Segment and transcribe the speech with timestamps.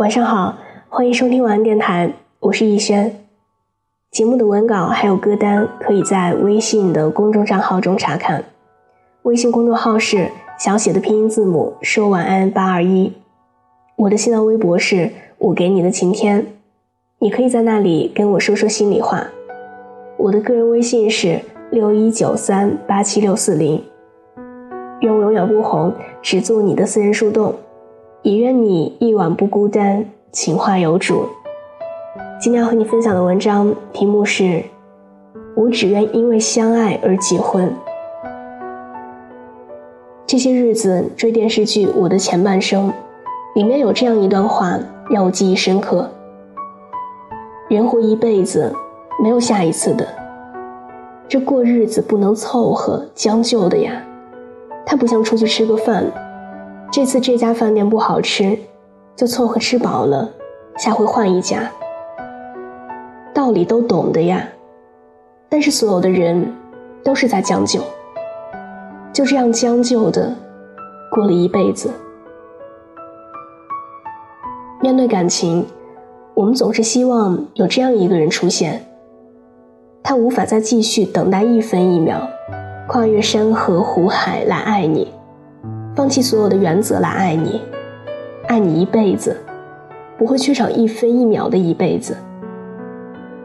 [0.00, 0.56] 晚上好，
[0.88, 3.14] 欢迎收听晚安电台，我是逸轩。
[4.10, 8.42] 节目的文稿还有歌单可以在微信的公众账号中查看，
[9.24, 13.12] 微信公众号是小写的拼音字母说晚安八二一。
[13.96, 16.46] 我的新浪微博是我给你的晴天，
[17.18, 19.26] 你可以在那里跟我说说心里话。
[20.16, 23.84] 我的个人微信是六一九三八七六四零。
[25.02, 27.54] 愿我永远不红，只做你的私人树洞。
[28.22, 31.24] 也愿你一晚不孤单，情话有主。
[32.38, 34.62] 今天要和你分享的文章题目是：
[35.56, 37.72] 我只愿因为相爱而结婚。
[40.26, 42.90] 这些日子追电视剧《我的前半生》，
[43.54, 46.10] 里面有这样一段话让我记忆深刻：
[47.70, 48.70] 人活一辈子，
[49.22, 50.06] 没有下一次的。
[51.26, 53.92] 这过日子不能凑合将就的呀。
[54.84, 56.04] 它不像出去吃个饭。
[56.92, 58.58] 这次这家饭店不好吃，
[59.14, 60.28] 就凑合吃饱了，
[60.76, 61.70] 下回换一家。
[63.32, 64.44] 道理都懂的呀，
[65.48, 66.52] 但是所有的人
[67.04, 67.80] 都是在将就，
[69.12, 70.34] 就这样将就的
[71.12, 71.88] 过了一辈子。
[74.80, 75.64] 面对感情，
[76.34, 78.84] 我们总是希望有这样一个人出现，
[80.02, 82.20] 他无法再继续等待一分一秒，
[82.88, 85.14] 跨越山河湖海来爱你。
[86.00, 87.60] 放弃所有的原则来爱你，
[88.48, 89.36] 爱你一辈子，
[90.16, 92.16] 不会缺少一分一秒的一辈子。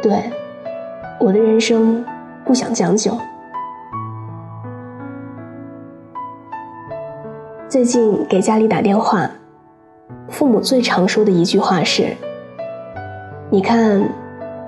[0.00, 0.30] 对，
[1.18, 2.04] 我的人生
[2.44, 3.18] 不想将就。
[7.68, 9.28] 最近给家里打电话，
[10.28, 12.14] 父母最常说的一句话是
[13.50, 14.08] ：“你看，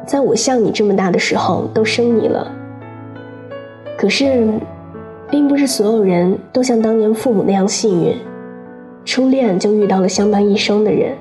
[0.05, 2.51] 在我像你这么大的时候都生你了，
[3.97, 4.49] 可是……”
[5.31, 8.17] 并不是所有人都像当年父母那样幸运，
[9.05, 11.15] 初恋就遇到了相伴一生的人。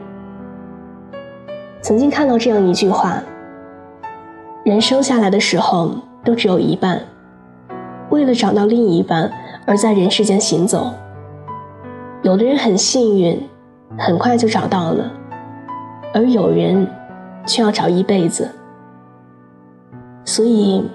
[1.81, 3.21] 曾经看到这样一句话：
[4.63, 5.91] 人生下来的时候
[6.23, 7.01] 都只有一半，
[8.09, 9.29] 为了找到另一半
[9.65, 10.93] 而在人世间行走。
[12.21, 13.41] 有的人很幸运，
[13.97, 15.11] 很快就找到了，
[16.13, 16.87] 而有人
[17.45, 18.49] 却要找一辈子。
[20.23, 20.85] 所以。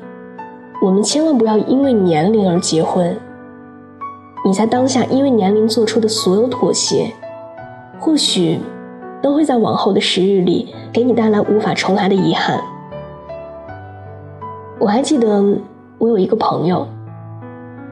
[0.82, 3.16] 我们千万不要因为年龄而结婚。
[4.44, 7.12] 你在当下因为年龄做出的所有妥协，
[8.00, 8.58] 或许
[9.22, 12.60] 都会在往后的时日里给你带来无法重来的遗憾。
[14.80, 15.56] 我还记得，
[15.98, 16.84] 我有一个朋友，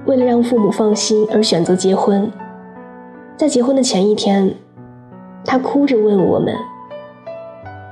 [0.07, 2.29] 为了让父母放心而选择结婚，
[3.37, 4.53] 在结婚的前一天，
[5.45, 6.53] 他哭着问我们：“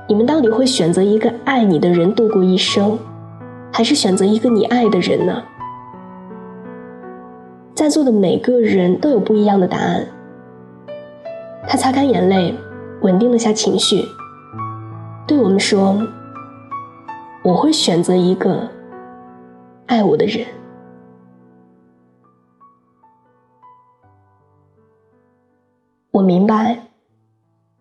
[0.09, 2.99] 你们到底会选择一个爱你的人度过一生？”
[3.71, 5.43] 还是选择一个你爱的人呢？
[7.73, 10.05] 在座的每个人都有不一样的答案。
[11.67, 12.53] 他擦干眼泪，
[13.01, 14.03] 稳定了下情绪，
[15.25, 15.95] 对我们说
[17.43, 18.67] ：“我会选择一个
[19.85, 20.45] 爱我的人。”
[26.11, 26.87] 我明白，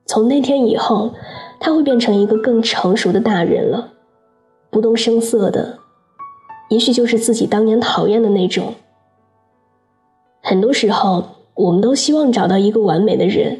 [0.04, 1.12] 从那天以后，
[1.58, 3.94] 他会变成一个更成熟的大人了。
[4.78, 5.76] 不动声色的，
[6.68, 8.74] 也许就是自己当年讨厌的那种。
[10.40, 11.24] 很多时候，
[11.56, 13.58] 我们都希望找到一个完美的人，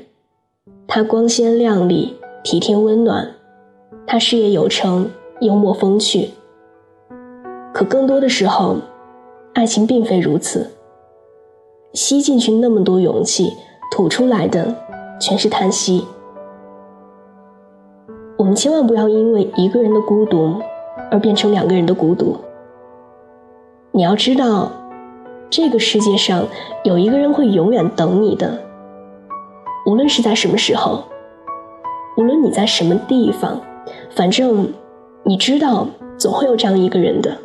[0.86, 3.34] 他光鲜亮丽、体贴温暖，
[4.06, 6.30] 他事业有成、幽默风趣。
[7.74, 8.76] 可更多的时候，
[9.54, 10.70] 爱情并非如此。
[11.94, 13.54] 吸进去那么多勇气，
[13.90, 14.72] 吐出来的
[15.20, 16.06] 全是叹息。
[18.36, 20.54] 我们千万不要因为一个人的孤独。
[21.10, 22.36] 而变成两个人的孤独。
[23.92, 24.70] 你要知道，
[25.50, 26.46] 这个世界上
[26.84, 28.58] 有一个人会永远等你的，
[29.86, 31.04] 无论是在什么时候，
[32.16, 33.60] 无论你在什么地方，
[34.10, 34.72] 反正
[35.24, 35.86] 你知道，
[36.16, 37.30] 总会有这样一个人的。《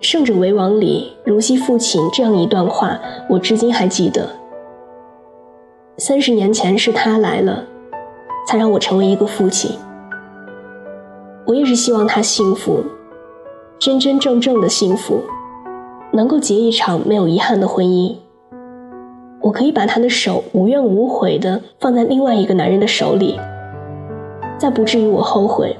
[0.00, 4.26] 胜者为王》里如昔父亲这样一段话，我至今还记得。
[5.98, 7.62] 三十年前是他来了。
[8.50, 9.70] 才让我成为一个父亲。
[11.46, 12.82] 我也是希望他幸福，
[13.78, 15.20] 真真正正的幸福，
[16.12, 18.12] 能够结一场没有遗憾的婚姻。
[19.40, 23.38] 我可以把他的手无怨无悔的放在另外一个男人的手里，
[24.58, 25.76] 再不至于我后悔，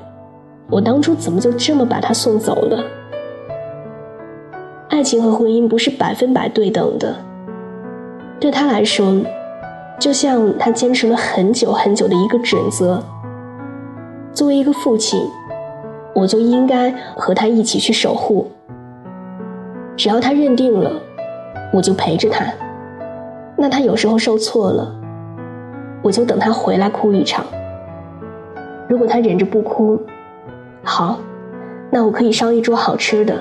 [0.71, 2.85] 我当初怎么就这么把他送走了。
[4.91, 7.17] 爱情和婚姻不是百分百对等的，
[8.39, 9.13] 对他来说。
[10.01, 13.01] 就像他坚持了很久很久的一个准则。
[14.33, 15.21] 作为一个父亲，
[16.15, 18.51] 我就应该和他一起去守护。
[19.97, 20.91] 只要他认定了，
[21.71, 22.47] 我就陪着他。
[23.57, 24.91] 那他有时候受挫了，
[26.01, 27.45] 我就等他回来哭一场。
[28.89, 30.01] 如果他忍着不哭，
[30.83, 31.19] 好，
[31.91, 33.35] 那我可以烧一桌好吃的。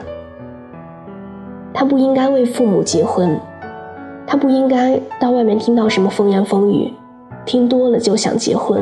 [1.73, 3.39] 他不应该为父母结婚，
[4.31, 6.93] 他不应该到外面听到什么风言风语，
[7.45, 8.79] 听多了就想结婚。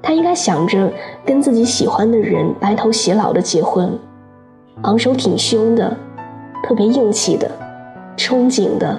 [0.00, 0.90] 他应该想着
[1.26, 3.98] 跟自己喜欢的人白头偕老的结婚，
[4.80, 5.94] 昂首挺胸的，
[6.62, 7.50] 特别硬气的，
[8.16, 8.98] 憧憬的。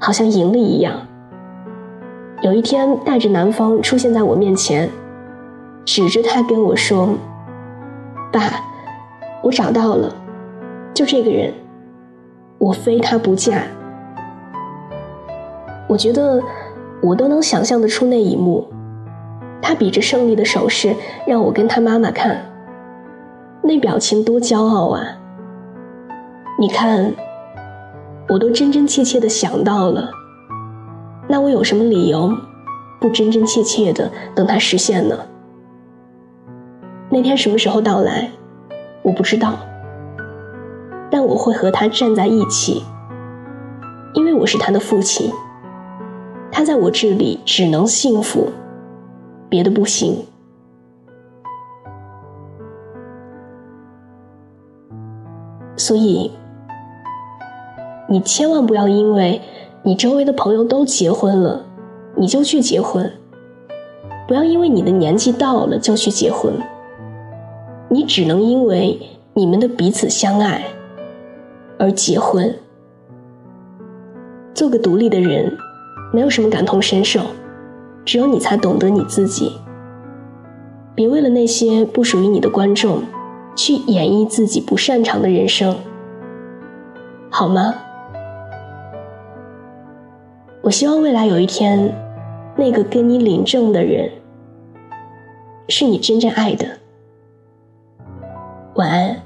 [0.00, 0.92] 好像赢了一样。
[2.42, 4.90] 有一天，带着男方出现在我面前，
[5.84, 7.10] 指着他跟我说
[8.32, 8.60] ：“爸，
[9.40, 10.12] 我找到了，
[10.92, 11.54] 就这个人，
[12.58, 13.62] 我非他不嫁。”
[15.88, 16.42] 我觉得
[17.02, 18.66] 我都能想象得出那一幕，
[19.60, 20.94] 他比着胜利的手势
[21.26, 22.44] 让我跟他妈妈看，
[23.62, 25.02] 那表情多骄傲啊！
[26.58, 27.12] 你看。
[28.28, 30.10] 我都真真切切的想到了，
[31.28, 32.28] 那我有什么理由
[33.00, 35.16] 不真真切切的等他实现呢？
[37.08, 38.28] 那天什么时候到来，
[39.04, 39.54] 我不知道，
[41.08, 42.82] 但我会和他站在一起，
[44.14, 45.30] 因为我是他的父亲，
[46.56, 48.48] 他在我这里只能幸福，
[49.46, 50.24] 别的不行。
[55.76, 56.32] 所以。
[58.08, 59.42] 你千万不要因为
[59.82, 61.66] 你周围的朋友都结婚了，
[62.14, 63.04] 你就去结婚；
[64.26, 66.54] 不要因为你的年纪到了就去结婚。
[67.90, 68.98] 你只能因为
[69.34, 70.64] 你们的彼此相爱
[71.78, 72.54] 而结婚。
[74.54, 75.58] 做个独立的人，
[76.12, 77.20] 没有什么感同身受，
[78.04, 79.58] 只有你才懂得你自己。
[80.94, 83.02] 别为了那些不属于你的观众，
[83.54, 85.76] 去演绎自己不擅长的人生，
[87.28, 87.74] 好吗？
[90.62, 91.94] 我希望未来有一天，
[92.56, 94.10] 那个跟你领证的人，
[95.68, 96.66] 是你真正爱的。
[98.74, 99.25] 晚安。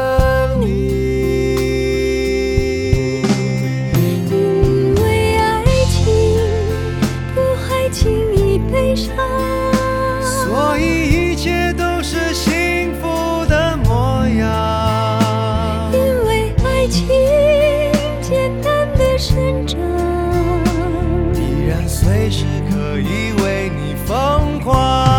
[21.35, 25.10] 依然随时可以为你疯狂。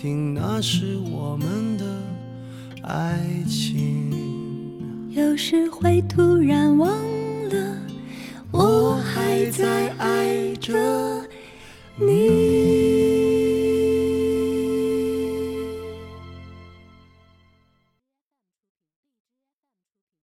[0.00, 1.84] 听，那是我们的
[2.82, 4.12] 爱情，
[5.10, 6.88] 有时会突然忘
[7.48, 7.76] 了，
[8.52, 10.72] 我还在爱着。